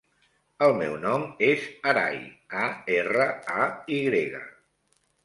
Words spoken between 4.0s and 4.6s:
grega.